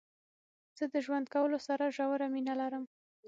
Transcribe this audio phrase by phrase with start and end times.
[0.77, 2.83] زه د ژوند کولو سره ژوره مينه لرم.